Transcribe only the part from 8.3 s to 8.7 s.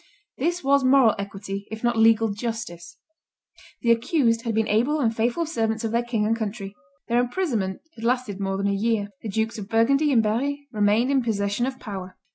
more than